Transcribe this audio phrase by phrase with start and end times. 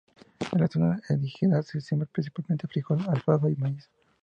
[0.51, 3.87] En la zona ejidal se siembra principalmente frijol, alfalfa, y maíz.